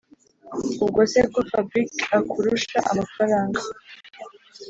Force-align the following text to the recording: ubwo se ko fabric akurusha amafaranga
ubwo 0.83 1.01
se 1.11 1.19
ko 1.31 1.39
fabric 1.49 1.93
akurusha 2.17 2.77
amafaranga 2.91 3.61